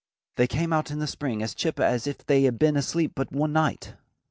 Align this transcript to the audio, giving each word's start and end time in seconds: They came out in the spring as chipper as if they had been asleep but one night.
They 0.37 0.47
came 0.47 0.73
out 0.73 0.89
in 0.89 0.97
the 0.97 1.05
spring 1.05 1.43
as 1.43 1.53
chipper 1.53 1.83
as 1.83 2.07
if 2.07 2.25
they 2.25 2.41
had 2.45 2.57
been 2.57 2.75
asleep 2.75 3.11
but 3.13 3.31
one 3.31 3.53
night. 3.53 3.93